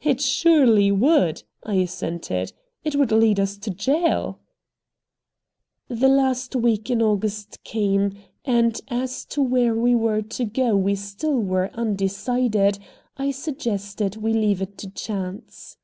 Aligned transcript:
"It 0.00 0.22
surely 0.22 0.90
would!" 0.90 1.42
I 1.62 1.74
assented. 1.74 2.54
"It 2.84 2.94
would 2.96 3.12
lead 3.12 3.38
us 3.38 3.58
to 3.58 3.68
jail." 3.68 4.40
The 5.88 6.08
last 6.08 6.56
week 6.56 6.88
in 6.88 7.02
August 7.02 7.62
came, 7.64 8.14
and, 8.46 8.80
as 8.90 9.26
to 9.26 9.42
where 9.42 9.74
we 9.74 9.94
were 9.94 10.22
to 10.22 10.46
go 10.46 10.74
we 10.74 10.94
still 10.94 11.36
were 11.38 11.70
undecided, 11.74 12.78
I 13.18 13.30
suggested 13.30 14.16
we 14.16 14.32
leave 14.32 14.62
it 14.62 14.78
to 14.78 14.88
chance. 14.90 15.76